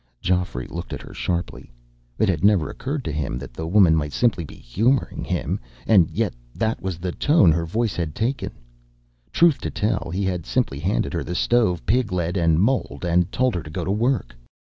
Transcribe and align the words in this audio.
Geoffrey 0.19 0.65
looked 0.67 0.93
at 0.93 1.01
her 1.03 1.13
sharply. 1.13 1.71
It 2.17 2.27
had 2.27 2.43
never 2.43 2.71
occurred 2.71 3.05
to 3.05 3.11
him 3.11 3.37
that 3.37 3.53
the 3.53 3.67
woman 3.67 3.95
might 3.95 4.13
simply 4.13 4.43
be 4.43 4.55
humoring 4.55 5.23
him, 5.23 5.59
and 5.85 6.09
yet 6.09 6.33
that 6.55 6.81
was 6.81 6.97
the 6.97 7.11
tone 7.11 7.51
her 7.51 7.67
voice 7.67 7.95
had 7.95 8.15
taken. 8.15 8.49
Truth 9.31 9.59
to 9.59 9.69
tell, 9.69 10.09
he 10.11 10.23
had 10.23 10.47
simply 10.47 10.79
handed 10.79 11.13
her 11.13 11.23
the 11.23 11.35
stove, 11.35 11.85
pig 11.85 12.11
lead, 12.11 12.35
and 12.35 12.59
mold, 12.59 13.05
and 13.07 13.31
told 13.31 13.53
her 13.53 13.61
to 13.61 13.69
go 13.69 13.85
to 13.85 13.91
work. 13.91 14.35